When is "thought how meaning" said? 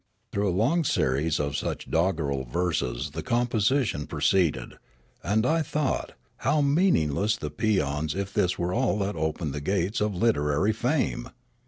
5.61-7.13